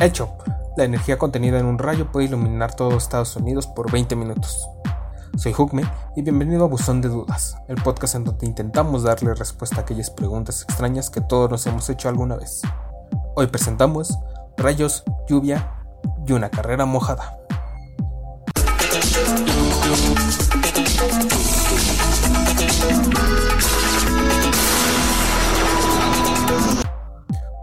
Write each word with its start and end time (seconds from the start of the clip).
Hecho, 0.00 0.38
la 0.76 0.84
energía 0.84 1.18
contenida 1.18 1.58
en 1.58 1.66
un 1.66 1.76
rayo 1.76 2.12
puede 2.12 2.26
iluminar 2.26 2.72
todo 2.72 2.96
Estados 2.96 3.34
Unidos 3.34 3.66
por 3.66 3.90
20 3.90 4.14
minutos. 4.14 4.68
Soy 5.36 5.52
Hugme 5.58 5.82
y 6.14 6.22
bienvenido 6.22 6.64
a 6.64 6.68
Buzón 6.68 7.00
de 7.00 7.08
Dudas, 7.08 7.56
el 7.66 7.82
podcast 7.82 8.14
en 8.14 8.22
donde 8.22 8.46
intentamos 8.46 9.02
darle 9.02 9.34
respuesta 9.34 9.78
a 9.78 9.80
aquellas 9.80 10.10
preguntas 10.10 10.62
extrañas 10.62 11.10
que 11.10 11.20
todos 11.20 11.50
nos 11.50 11.66
hemos 11.66 11.90
hecho 11.90 12.08
alguna 12.08 12.36
vez. 12.36 12.62
Hoy 13.34 13.48
presentamos 13.48 14.16
rayos, 14.56 15.02
lluvia 15.28 15.68
y 16.28 16.32
una 16.32 16.48
carrera 16.48 16.84
mojada. 16.86 17.36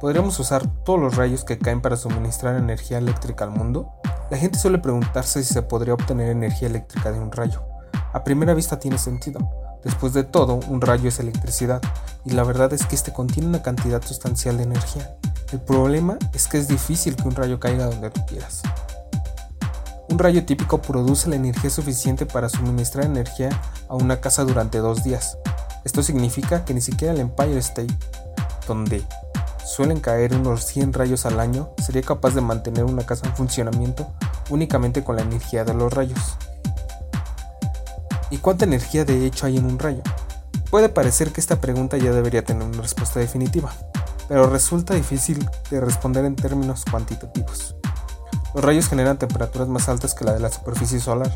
¿Podríamos 0.05 0.39
usar 0.39 0.67
todos 0.83 0.99
los 0.99 1.15
rayos 1.15 1.43
que 1.43 1.57
caen 1.57 1.81
para 1.81 1.97
suministrar 1.97 2.57
energía 2.57 2.99
eléctrica 2.99 3.43
al 3.43 3.49
mundo? 3.49 3.91
La 4.29 4.37
gente 4.37 4.59
suele 4.59 4.77
preguntarse 4.77 5.43
si 5.43 5.51
se 5.51 5.63
podría 5.63 5.95
obtener 5.95 6.29
energía 6.29 6.67
eléctrica 6.67 7.11
de 7.11 7.19
un 7.19 7.31
rayo. 7.31 7.63
A 8.13 8.23
primera 8.23 8.53
vista 8.53 8.77
tiene 8.77 8.99
sentido. 8.99 9.39
Después 9.83 10.13
de 10.13 10.23
todo, 10.23 10.59
un 10.67 10.81
rayo 10.81 11.09
es 11.09 11.19
electricidad, 11.19 11.81
y 12.23 12.33
la 12.33 12.43
verdad 12.43 12.71
es 12.71 12.85
que 12.85 12.93
este 12.93 13.13
contiene 13.13 13.49
una 13.49 13.63
cantidad 13.63 13.99
sustancial 14.03 14.57
de 14.57 14.63
energía. 14.65 15.17
El 15.51 15.61
problema 15.61 16.19
es 16.33 16.47
que 16.47 16.59
es 16.59 16.67
difícil 16.67 17.15
que 17.15 17.27
un 17.27 17.33
rayo 17.33 17.59
caiga 17.59 17.87
donde 17.87 18.11
tú 18.11 18.23
quieras. 18.27 18.61
Un 20.11 20.19
rayo 20.19 20.45
típico 20.45 20.83
produce 20.83 21.31
la 21.31 21.37
energía 21.37 21.71
suficiente 21.71 22.27
para 22.27 22.47
suministrar 22.47 23.05
energía 23.05 23.49
a 23.89 23.95
una 23.95 24.21
casa 24.21 24.43
durante 24.43 24.77
dos 24.77 25.03
días. 25.03 25.39
Esto 25.83 26.03
significa 26.03 26.63
que 26.63 26.75
ni 26.75 26.81
siquiera 26.81 27.11
el 27.11 27.21
Empire 27.21 27.57
State, 27.57 27.97
donde 28.67 29.03
suelen 29.65 29.99
caer 29.99 30.35
unos 30.35 30.65
100 30.65 30.93
rayos 30.93 31.25
al 31.25 31.39
año, 31.39 31.69
sería 31.83 32.03
capaz 32.03 32.35
de 32.35 32.41
mantener 32.41 32.83
una 32.83 33.05
casa 33.05 33.27
en 33.27 33.35
funcionamiento 33.35 34.07
únicamente 34.49 35.03
con 35.03 35.15
la 35.15 35.23
energía 35.23 35.65
de 35.65 35.73
los 35.73 35.91
rayos. 35.91 36.37
¿Y 38.29 38.37
cuánta 38.37 38.65
energía 38.65 39.05
de 39.05 39.25
hecho 39.25 39.47
hay 39.47 39.57
en 39.57 39.65
un 39.65 39.79
rayo? 39.79 40.01
Puede 40.69 40.89
parecer 40.89 41.31
que 41.31 41.41
esta 41.41 41.61
pregunta 41.61 41.97
ya 41.97 42.11
debería 42.11 42.43
tener 42.43 42.67
una 42.67 42.81
respuesta 42.81 43.19
definitiva, 43.19 43.73
pero 44.27 44.49
resulta 44.49 44.93
difícil 44.93 45.47
de 45.69 45.79
responder 45.79 46.25
en 46.25 46.35
términos 46.35 46.85
cuantitativos. 46.89 47.75
Los 48.53 48.63
rayos 48.63 48.87
generan 48.87 49.17
temperaturas 49.17 49.67
más 49.67 49.89
altas 49.89 50.13
que 50.13 50.25
la 50.25 50.33
de 50.33 50.39
la 50.39 50.49
superficie 50.49 50.99
solar, 50.99 51.33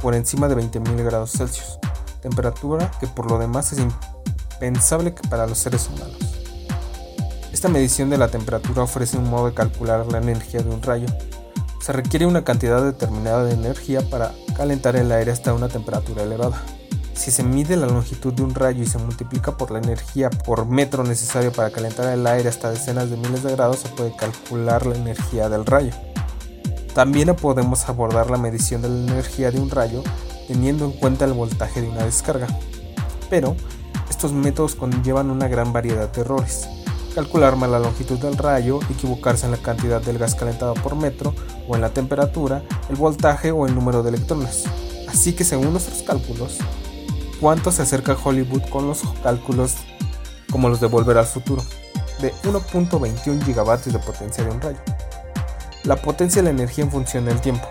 por 0.00 0.14
encima 0.14 0.48
de 0.48 0.56
20.000 0.56 1.04
grados 1.04 1.32
Celsius, 1.32 1.78
temperatura 2.20 2.90
que 3.00 3.06
por 3.06 3.30
lo 3.30 3.38
demás 3.38 3.72
es 3.72 3.78
impensable 3.78 5.14
que 5.14 5.26
para 5.28 5.46
los 5.46 5.58
seres 5.58 5.88
humanos. 5.88 6.29
Esta 7.60 7.68
medición 7.68 8.08
de 8.08 8.16
la 8.16 8.28
temperatura 8.28 8.84
ofrece 8.84 9.18
un 9.18 9.28
modo 9.28 9.44
de 9.44 9.52
calcular 9.52 10.06
la 10.10 10.16
energía 10.16 10.62
de 10.62 10.70
un 10.70 10.80
rayo. 10.80 11.06
Se 11.82 11.92
requiere 11.92 12.24
una 12.24 12.42
cantidad 12.42 12.82
determinada 12.82 13.44
de 13.44 13.52
energía 13.52 14.00
para 14.00 14.32
calentar 14.56 14.96
el 14.96 15.12
aire 15.12 15.30
hasta 15.30 15.52
una 15.52 15.68
temperatura 15.68 16.22
elevada. 16.22 16.62
Si 17.12 17.30
se 17.30 17.42
mide 17.42 17.76
la 17.76 17.84
longitud 17.84 18.32
de 18.32 18.44
un 18.44 18.54
rayo 18.54 18.82
y 18.82 18.86
se 18.86 18.96
multiplica 18.96 19.58
por 19.58 19.72
la 19.72 19.78
energía 19.78 20.30
por 20.30 20.64
metro 20.64 21.04
necesario 21.04 21.52
para 21.52 21.68
calentar 21.68 22.10
el 22.10 22.26
aire 22.26 22.48
hasta 22.48 22.70
decenas 22.70 23.10
de 23.10 23.18
miles 23.18 23.42
de 23.42 23.52
grados, 23.52 23.80
se 23.80 23.90
puede 23.90 24.16
calcular 24.16 24.86
la 24.86 24.96
energía 24.96 25.50
del 25.50 25.66
rayo. 25.66 25.92
También 26.94 27.36
podemos 27.36 27.86
abordar 27.90 28.30
la 28.30 28.38
medición 28.38 28.80
de 28.80 28.88
la 28.88 29.12
energía 29.12 29.50
de 29.50 29.60
un 29.60 29.68
rayo 29.68 30.02
teniendo 30.48 30.86
en 30.86 30.92
cuenta 30.92 31.26
el 31.26 31.34
voltaje 31.34 31.82
de 31.82 31.90
una 31.90 32.06
descarga. 32.06 32.46
Pero 33.28 33.54
estos 34.08 34.32
métodos 34.32 34.76
conllevan 34.76 35.30
una 35.30 35.46
gran 35.46 35.74
variedad 35.74 36.10
de 36.10 36.22
errores 36.22 36.66
calcular 37.10 37.56
mal 37.56 37.72
la 37.72 37.78
longitud 37.78 38.18
del 38.18 38.36
rayo, 38.36 38.80
equivocarse 38.90 39.46
en 39.46 39.52
la 39.52 39.58
cantidad 39.58 40.00
del 40.00 40.18
gas 40.18 40.34
calentado 40.34 40.74
por 40.74 40.96
metro 40.96 41.34
o 41.68 41.74
en 41.74 41.82
la 41.82 41.90
temperatura, 41.90 42.62
el 42.88 42.96
voltaje 42.96 43.50
o 43.50 43.66
el 43.66 43.74
número 43.74 44.02
de 44.02 44.10
electrones. 44.10 44.64
Así 45.08 45.32
que 45.32 45.44
según 45.44 45.72
nuestros 45.72 46.02
cálculos, 46.02 46.58
¿cuánto 47.40 47.72
se 47.72 47.82
acerca 47.82 48.16
Hollywood 48.22 48.62
con 48.70 48.86
los 48.86 49.02
cálculos 49.22 49.76
como 50.50 50.68
los 50.68 50.80
de 50.80 50.86
Volver 50.86 51.18
al 51.18 51.26
Futuro? 51.26 51.62
De 52.20 52.32
1.21 52.44 53.44
gigavatios 53.44 53.94
de 53.94 54.00
potencia 54.00 54.44
de 54.44 54.50
un 54.50 54.60
rayo. 54.60 54.80
La 55.84 55.96
potencia 55.96 56.42
de 56.42 56.44
la 56.44 56.50
energía 56.50 56.84
en 56.84 56.90
función 56.90 57.24
del 57.24 57.40
tiempo. 57.40 57.66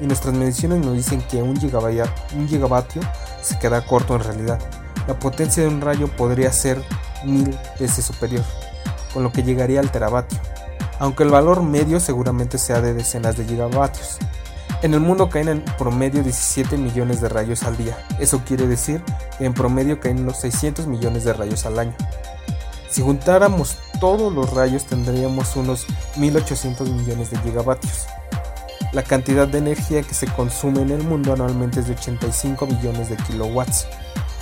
Y 0.00 0.06
nuestras 0.06 0.34
mediciones 0.34 0.84
nos 0.84 0.94
dicen 0.94 1.22
que 1.30 1.42
un 1.42 1.56
gigavatio, 1.56 2.04
un 2.34 2.48
gigavatio 2.48 3.02
se 3.40 3.58
queda 3.58 3.86
corto 3.86 4.16
en 4.16 4.24
realidad. 4.24 4.58
La 5.06 5.18
potencia 5.18 5.62
de 5.62 5.68
un 5.68 5.80
rayo 5.80 6.08
podría 6.08 6.52
ser 6.52 6.82
mil 7.24 7.56
veces 7.78 8.04
superior 8.04 8.42
con 9.12 9.22
lo 9.22 9.32
que 9.32 9.42
llegaría 9.42 9.80
al 9.80 9.90
teravatio, 9.90 10.38
aunque 10.98 11.22
el 11.22 11.30
valor 11.30 11.62
medio 11.62 12.00
seguramente 12.00 12.58
sea 12.58 12.80
de 12.80 12.94
decenas 12.94 13.36
de 13.36 13.44
gigavatios. 13.44 14.18
En 14.82 14.94
el 14.94 15.00
mundo 15.00 15.28
caen 15.28 15.48
en 15.48 15.64
promedio 15.78 16.22
17 16.22 16.76
millones 16.76 17.20
de 17.20 17.28
rayos 17.28 17.62
al 17.62 17.76
día, 17.76 17.96
eso 18.18 18.42
quiere 18.44 18.66
decir 18.66 19.02
que 19.38 19.44
en 19.44 19.54
promedio 19.54 20.00
caen 20.00 20.20
unos 20.20 20.38
600 20.40 20.86
millones 20.86 21.24
de 21.24 21.32
rayos 21.32 21.66
al 21.66 21.78
año. 21.78 21.94
Si 22.90 23.00
juntáramos 23.00 23.78
todos 24.00 24.32
los 24.32 24.52
rayos 24.52 24.84
tendríamos 24.84 25.56
unos 25.56 25.86
1800 26.16 26.90
millones 26.90 27.30
de 27.30 27.38
gigavatios. 27.38 28.06
La 28.92 29.02
cantidad 29.02 29.48
de 29.48 29.58
energía 29.58 30.02
que 30.02 30.12
se 30.12 30.26
consume 30.26 30.82
en 30.82 30.90
el 30.90 31.02
mundo 31.02 31.32
anualmente 31.32 31.80
es 31.80 31.86
de 31.86 31.94
85 31.94 32.66
millones 32.66 33.08
de 33.08 33.16
kilowatts 33.16 33.86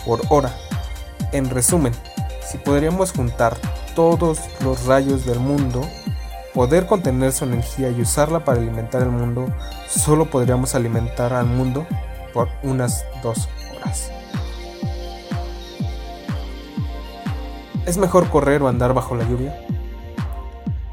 por 0.04 0.20
hora. 0.30 0.52
En 1.30 1.48
resumen, 1.48 1.92
si 2.50 2.58
podríamos 2.58 3.12
juntar 3.12 3.56
todos 3.94 4.40
los 4.62 4.86
rayos 4.86 5.24
del 5.26 5.40
mundo, 5.40 5.82
poder 6.54 6.86
contener 6.86 7.32
su 7.32 7.44
energía 7.44 7.90
y 7.90 8.00
usarla 8.00 8.44
para 8.44 8.60
alimentar 8.60 9.02
el 9.02 9.10
mundo, 9.10 9.46
solo 9.88 10.30
podríamos 10.30 10.74
alimentar 10.74 11.32
al 11.32 11.46
mundo 11.46 11.86
por 12.32 12.48
unas 12.62 13.04
dos 13.22 13.48
horas. 13.76 14.10
¿Es 17.86 17.96
mejor 17.96 18.28
correr 18.28 18.62
o 18.62 18.68
andar 18.68 18.94
bajo 18.94 19.14
la 19.14 19.28
lluvia? 19.28 19.66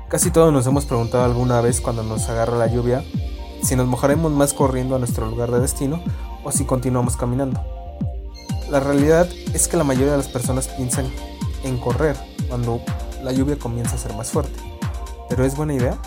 Casi 0.08 0.32
todos 0.32 0.54
nos 0.54 0.66
hemos 0.66 0.86
preguntado 0.86 1.26
alguna 1.26 1.62
vez 1.62 1.82
cuando 1.82 2.02
nos 2.02 2.30
agarra 2.30 2.58
la 2.58 2.68
lluvia 2.68 3.04
si 3.62 3.76
nos 3.76 3.88
mojaremos 3.88 4.32
más 4.32 4.54
corriendo 4.54 4.96
a 4.96 5.00
nuestro 5.00 5.26
lugar 5.28 5.52
de 5.52 5.60
destino 5.60 6.02
o 6.44 6.52
si 6.52 6.66
continuamos 6.66 7.18
caminando. 7.18 7.62
La 8.70 8.80
realidad 8.80 9.28
es 9.54 9.68
que 9.68 9.78
la 9.78 9.84
mayoría 9.84 10.12
de 10.12 10.18
las 10.18 10.28
personas 10.28 10.68
piensan 10.70 11.06
en 11.64 11.78
correr 11.78 12.16
cuando 12.48 12.82
la 13.24 13.32
lluvia 13.32 13.58
comienza 13.58 13.96
a 13.96 14.00
ser 14.00 14.14
más 14.14 14.30
fuerte. 14.30 14.60
¿Pero 15.30 15.46
es 15.46 15.56
buena 15.56 15.74
idea? 15.74 15.98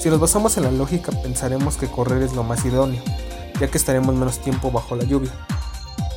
Si 0.00 0.10
nos 0.10 0.20
basamos 0.20 0.56
en 0.56 0.64
la 0.64 0.70
lógica 0.70 1.12
pensaremos 1.22 1.76
que 1.76 1.88
correr 1.88 2.22
es 2.22 2.32
lo 2.34 2.42
más 2.42 2.64
idóneo, 2.64 3.02
ya 3.60 3.68
que 3.68 3.78
estaremos 3.78 4.14
menos 4.14 4.38
tiempo 4.38 4.70
bajo 4.70 4.96
la 4.96 5.04
lluvia. 5.04 5.32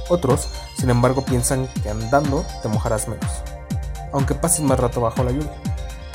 Otros, 0.09 0.49
sin 0.77 0.89
embargo, 0.89 1.23
piensan 1.23 1.67
que 1.81 1.89
andando 1.89 2.45
te 2.61 2.67
mojarás 2.67 3.07
menos, 3.07 3.29
aunque 4.11 4.35
pases 4.35 4.61
más 4.61 4.79
rato 4.79 5.01
bajo 5.01 5.23
la 5.23 5.31
lluvia. 5.31 5.53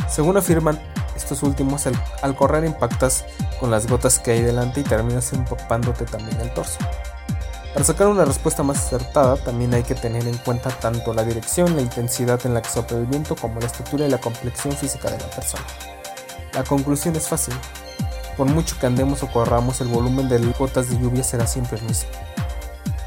Según 0.08 0.36
afirman 0.36 0.80
estos 1.16 1.42
últimos, 1.42 1.86
al 2.22 2.36
correr 2.36 2.64
impactas 2.64 3.24
con 3.60 3.70
las 3.70 3.86
gotas 3.86 4.18
que 4.18 4.32
hay 4.32 4.42
delante 4.42 4.80
y 4.80 4.84
terminas 4.84 5.32
empapándote 5.32 6.04
también 6.04 6.40
el 6.40 6.52
torso. 6.52 6.78
Para 7.74 7.84
sacar 7.84 8.06
una 8.06 8.24
respuesta 8.24 8.62
más 8.62 8.78
acertada, 8.78 9.36
también 9.36 9.74
hay 9.74 9.82
que 9.82 9.96
tener 9.96 10.28
en 10.28 10.38
cuenta 10.38 10.70
tanto 10.70 11.12
la 11.12 11.24
dirección, 11.24 11.74
la 11.74 11.82
intensidad 11.82 12.38
en 12.46 12.54
la 12.54 12.62
que 12.62 12.70
sopla 12.70 12.98
el 12.98 13.06
viento, 13.06 13.34
como 13.34 13.58
la 13.58 13.66
estatura 13.66 14.06
y 14.06 14.10
la 14.10 14.18
complexión 14.18 14.72
física 14.76 15.10
de 15.10 15.18
la 15.18 15.26
persona. 15.26 15.64
La 16.52 16.62
conclusión 16.62 17.16
es 17.16 17.26
fácil. 17.26 17.52
Por 18.36 18.46
mucho 18.46 18.78
que 18.78 18.86
andemos 18.86 19.24
o 19.24 19.26
corramos, 19.26 19.80
el 19.80 19.88
volumen 19.88 20.28
de 20.28 20.38
gotas 20.56 20.88
de 20.88 21.00
lluvia 21.00 21.24
será 21.24 21.48
siempre 21.48 21.78
el 21.78 21.84
mismo. 21.84 22.10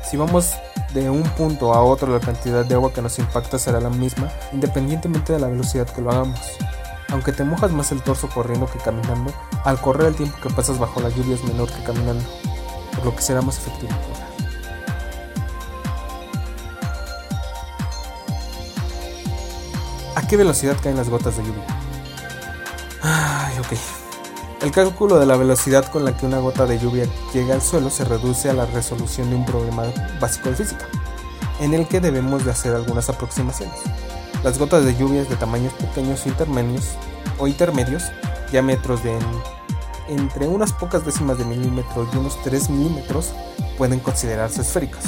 Si 0.03 0.17
vamos 0.17 0.51
de 0.94 1.09
un 1.09 1.23
punto 1.23 1.73
a 1.73 1.81
otro, 1.81 2.11
la 2.11 2.19
cantidad 2.19 2.66
de 2.66 2.75
agua 2.75 2.91
que 2.91 3.01
nos 3.01 3.17
impacta 3.19 3.57
será 3.57 3.79
la 3.79 3.89
misma, 3.89 4.29
independientemente 4.51 5.31
de 5.31 5.39
la 5.39 5.47
velocidad 5.47 5.88
que 5.88 6.01
lo 6.01 6.11
hagamos. 6.11 6.41
Aunque 7.07 7.31
te 7.31 7.45
mojas 7.45 7.72
más 7.72 7.94
el 7.94 8.01
torso 8.01 8.28
corriendo 8.28 8.66
que 8.66 8.79
caminando, 8.79 9.31
al 9.63 9.79
correr 9.79 10.08
el 10.08 10.16
tiempo 10.16 10.35
que 10.43 10.49
pasas 10.49 10.78
bajo 10.78 10.99
la 10.99 11.08
lluvia 11.08 11.35
es 11.35 11.43
menor 11.46 11.72
que 11.72 11.84
caminando, 11.84 12.25
por 12.96 13.05
lo 13.05 13.16
que 13.16 13.22
será 13.22 13.41
más 13.41 13.59
efectivo. 13.59 13.93
¿A 20.17 20.23
qué 20.23 20.35
velocidad 20.35 20.75
caen 20.81 20.97
las 20.97 21.09
gotas 21.09 21.37
de 21.37 21.43
lluvia? 21.43 21.64
Ay, 23.03 23.53
ok. 23.59 24.64
El 24.64 24.72
cálculo 24.72 25.19
de 25.19 25.28
la 25.28 25.37
velocidad 25.37 25.85
con 25.91 26.05
la 26.05 26.17
que 26.17 26.25
una 26.25 26.40
gota 26.40 26.66
de 26.66 26.79
lluvia 26.79 27.08
llega 27.35 27.53
al 27.53 27.61
suelo 27.61 27.91
se 27.91 28.03
reduce 28.03 28.49
a 28.49 28.55
la 28.55 28.66
resolución 28.66 29.29
de 29.29 29.35
un 29.35 29.46
problema 29.46 29.84
básico 30.19 30.49
de 30.49 30.55
física, 30.55 30.87
en 31.59 31.75
el 31.75 31.87
que 31.87 31.99
debemos 31.99 32.43
de 32.43 32.49
hacer 32.49 32.73
algunas 32.73 33.09
aproximaciones. 33.09 33.78
Las 34.43 34.58
gotas 34.58 34.85
de 34.85 34.96
lluvia 34.96 35.23
de 35.23 35.35
tamaños 35.35 35.73
pequeños 35.73 36.25
o 36.25 36.29
intermedios, 36.29 36.85
o 37.37 37.47
intermedios 37.47 38.05
diámetros 38.52 39.03
de 39.03 39.20
entre 40.08 40.47
unas 40.47 40.73
pocas 40.73 41.05
décimas 41.05 41.37
de 41.37 41.46
milímetro 41.46 42.09
y 42.11 42.17
unos 42.17 42.41
3 42.41 42.72
milímetros, 42.72 43.34
pueden 43.78 43.99
considerarse 43.99 44.61
esféricas. 44.61 45.03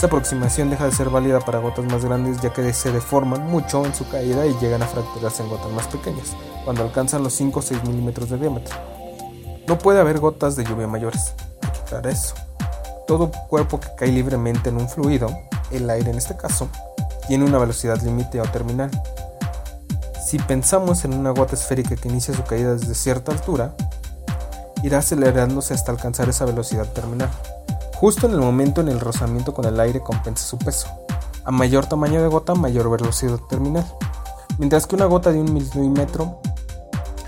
Esta 0.00 0.06
aproximación 0.06 0.70
deja 0.70 0.86
de 0.86 0.92
ser 0.92 1.10
válida 1.10 1.40
para 1.40 1.58
gotas 1.58 1.84
más 1.84 2.02
grandes 2.02 2.40
ya 2.40 2.50
que 2.54 2.72
se 2.72 2.90
deforman 2.90 3.46
mucho 3.50 3.84
en 3.84 3.94
su 3.94 4.08
caída 4.08 4.46
y 4.46 4.56
llegan 4.58 4.82
a 4.82 4.86
fracturarse 4.86 5.42
en 5.42 5.50
gotas 5.50 5.70
más 5.72 5.88
pequeñas, 5.88 6.28
cuando 6.64 6.84
alcanzan 6.84 7.22
los 7.22 7.34
5 7.34 7.58
o 7.58 7.62
6 7.62 7.84
milímetros 7.84 8.30
de 8.30 8.38
diámetro. 8.38 8.74
No 9.68 9.76
puede 9.76 10.00
haber 10.00 10.18
gotas 10.18 10.56
de 10.56 10.64
lluvia 10.64 10.86
mayores, 10.86 11.34
aclarar 11.60 12.06
eso. 12.06 12.34
Todo 13.06 13.30
cuerpo 13.50 13.78
que 13.78 13.88
cae 13.94 14.10
libremente 14.10 14.70
en 14.70 14.78
un 14.78 14.88
fluido, 14.88 15.38
el 15.70 15.90
aire 15.90 16.10
en 16.10 16.16
este 16.16 16.34
caso, 16.34 16.70
tiene 17.28 17.44
una 17.44 17.58
velocidad 17.58 18.00
límite 18.00 18.40
o 18.40 18.44
terminal. 18.44 18.90
Si 20.26 20.38
pensamos 20.38 21.04
en 21.04 21.12
una 21.12 21.32
gota 21.32 21.56
esférica 21.56 21.94
que 21.96 22.08
inicia 22.08 22.32
su 22.32 22.42
caída 22.44 22.72
desde 22.72 22.94
cierta 22.94 23.32
altura, 23.32 23.74
irá 24.82 24.96
acelerándose 25.00 25.74
hasta 25.74 25.92
alcanzar 25.92 26.30
esa 26.30 26.46
velocidad 26.46 26.86
terminal. 26.86 27.28
Justo 28.00 28.26
en 28.26 28.32
el 28.32 28.40
momento 28.40 28.80
en 28.80 28.88
el 28.88 28.98
rozamiento 28.98 29.52
con 29.52 29.66
el 29.66 29.78
aire 29.78 30.00
compensa 30.00 30.42
su 30.42 30.56
peso. 30.56 30.88
A 31.44 31.50
mayor 31.50 31.84
tamaño 31.84 32.22
de 32.22 32.28
gota, 32.28 32.54
mayor 32.54 32.90
velocidad 32.90 33.38
terminal. 33.50 33.84
Mientras 34.56 34.86
que 34.86 34.96
una 34.96 35.04
gota 35.04 35.32
de 35.32 35.38
un 35.38 35.52
milímetro 35.52 36.40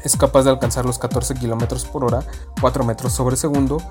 es 0.02 0.16
capaz 0.16 0.44
de 0.44 0.50
alcanzar 0.50 0.86
los 0.86 0.98
14 0.98 1.34
km 1.34 1.86
por 1.88 2.04
hora, 2.04 2.24
4 2.62 2.84
metros 2.84 3.12
sobre 3.12 3.36
segundo, 3.36 3.82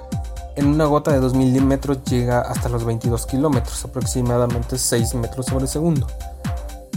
en 0.55 0.65
una 0.65 0.85
gota 0.85 1.11
de 1.11 1.19
2 1.19 1.35
milímetros 1.35 2.03
llega 2.05 2.41
hasta 2.41 2.67
los 2.67 2.83
22 2.83 3.27
kilómetros, 3.27 3.85
aproximadamente 3.85 4.79
6 4.79 5.13
metros 5.13 5.45
sobre 5.45 5.67
segundo. 5.67 6.07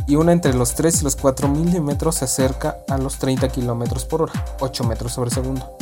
Y 0.07 0.17
una 0.17 0.33
entre 0.33 0.55
los 0.55 0.75
3 0.77 1.03
y 1.03 1.05
los 1.05 1.17
4 1.17 1.47
milímetros 1.49 2.15
se 2.15 2.25
acerca 2.25 2.79
a 2.89 2.97
los 2.97 3.19
30 3.19 3.51
kilómetros 3.51 4.07
por 4.07 4.23
hora, 4.23 4.33
8 4.61 4.83
metros 4.85 5.13
sobre 5.13 5.31
segundo. 5.31 5.77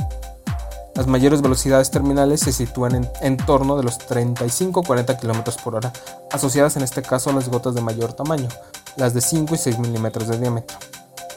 Las 0.95 1.07
mayores 1.07 1.41
velocidades 1.41 1.91
terminales 1.91 2.41
se 2.41 2.53
sitúan 2.53 3.09
en, 3.21 3.37
torno 3.39 3.77
de 3.77 3.83
los 3.83 3.99
35-40 3.99 5.19
km 5.19 5.63
por 5.63 5.75
hora, 5.75 5.93
asociadas 6.31 6.77
en 6.77 6.83
este 6.83 7.01
caso 7.01 7.31
a 7.31 7.33
las 7.33 7.49
gotas 7.49 7.75
de 7.75 7.81
mayor 7.81 8.13
tamaño, 8.13 8.49
las 8.97 9.15
de 9.15 9.23
5 9.23 9.55
y 9.55 9.59
6 9.59 9.79
milímetros 9.79 10.29
de 10.29 10.39
diámetro. 10.39 10.77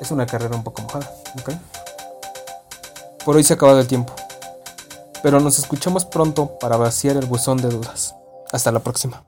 Es 0.00 0.10
una 0.10 0.26
carrera 0.26 0.56
un 0.56 0.64
poco 0.64 0.82
mojada, 0.82 1.08
Por 3.24 3.36
hoy 3.36 3.44
se 3.44 3.52
ha 3.52 3.56
acabado 3.56 3.78
el 3.78 3.86
tiempo, 3.86 4.12
pero 5.22 5.38
nos 5.38 5.58
escuchamos 5.58 6.04
pronto 6.04 6.58
para 6.58 6.76
vaciar 6.76 7.16
el 7.16 7.26
buzón 7.26 7.58
de 7.58 7.68
dudas. 7.68 8.16
Hasta 8.50 8.72
la 8.72 8.80
próxima. 8.80 9.24